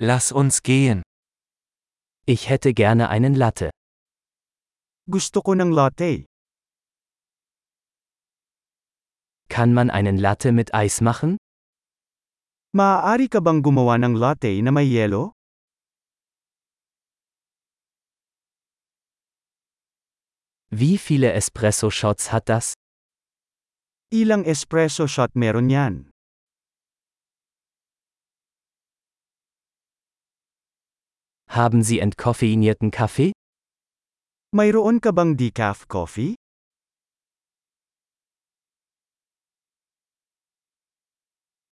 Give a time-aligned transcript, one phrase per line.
[0.00, 1.02] Lass uns gehen.
[2.24, 3.70] Ich hätte gerne einen Latte.
[5.10, 6.24] Gusto ko ng latte.
[9.48, 11.36] Kann man einen Latte mit Eis machen?
[12.76, 15.32] Maaari ka bang gumawa ng latte na may yelo?
[20.70, 22.74] Wie viele Espresso-Shots hat das?
[24.12, 26.07] Ilang espresso shot meron yan?
[31.58, 33.32] Haben Sie entkoffeinierten Kaffee?
[34.54, 36.36] Mayroon ka bang decaf coffee?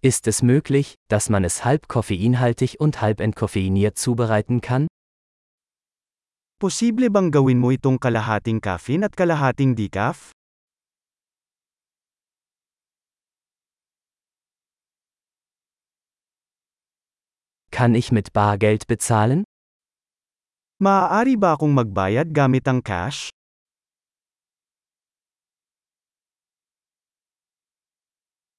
[0.02, 4.88] Ist es möglich, dass man es halb koffeinhaltig und halb entkoffeiniert zubereiten kann?
[6.58, 10.32] Posible bang gawin mo itong kalahating caffeine at kalahating decaf?
[17.70, 19.44] Kann ich mit Bargeld bezahlen?
[20.76, 23.32] Maaari ba akong magbayad gamit ang cash?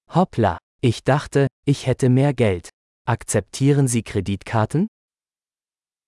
[0.09, 2.73] Hoppla, ich dachte, ich hätte mehr Geld.
[3.05, 4.89] Akzeptieren Sie Kreditkarten?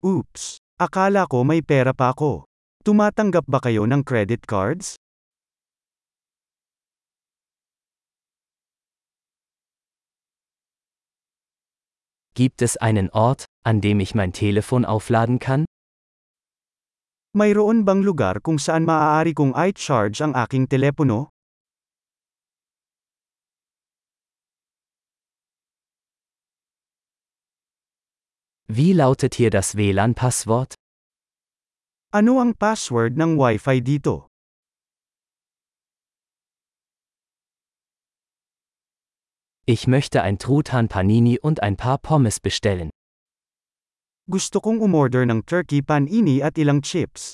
[0.01, 2.49] Oops, akala ko may pera pa ako.
[2.81, 4.97] Tumatanggap ba kayo ng credit cards?
[12.33, 15.69] Gibt es einen Ort, an dem ich mein Telefon aufladen kann?
[17.37, 21.29] Mayroon bang lugar kung saan maaari kong i-charge ang aking telepono?
[28.65, 30.73] Wie lautet hier das WLAN-Passwort?
[32.09, 34.25] Ano ang password ng Wi-Fi dito?
[39.69, 42.89] Ich möchte ein Truthahn Panini und ein paar Pommes bestellen.
[44.29, 47.33] Gusto kong umorder ng turkey panini at ilang chips.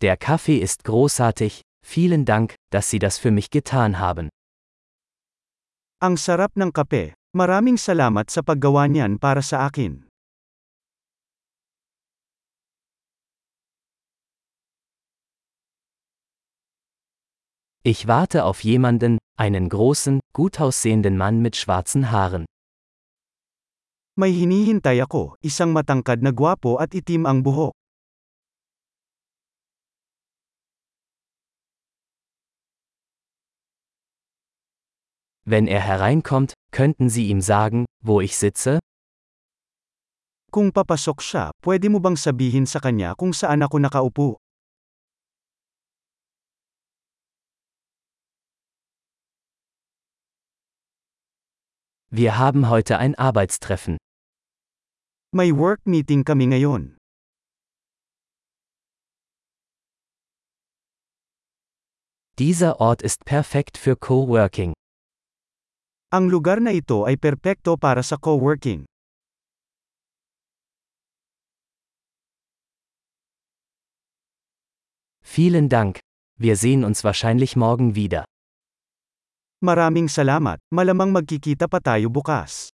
[0.00, 4.32] Der Kaffee ist großartig, vielen Dank, dass Sie das für mich getan haben.
[6.00, 7.12] Ang sarap ng kape.
[7.36, 10.05] Maraming salamat sa paggawa niyan para sa akin.
[17.86, 22.44] Ich warte auf jemanden, einen großen, gut aussehenden Mann mit schwarzen Haaren.
[24.18, 27.70] May hinihintay ako, isang matangkad na gwapo at itim ang buhok.
[35.46, 38.82] Wenn er hereinkommt, könnten Sie ihm sagen, wo ich sitze?
[40.50, 44.28] Kung papasok siya, pwede mo bang sabihin sa kanya kung saan ako nakaupo?
[52.10, 53.98] Wir haben heute ein Arbeitstreffen.
[55.34, 56.96] May work meeting kami ngayon.
[62.38, 64.72] Dieser Ort ist perfekt für Coworking.
[66.12, 68.86] Ang lugar na ito ay perpekto para sa co-working.
[75.26, 75.98] Vielen Dank.
[76.38, 78.24] Wir sehen uns wahrscheinlich morgen wieder.
[79.64, 82.75] Maraming salamat, malamang magkikita pa tayo bukas.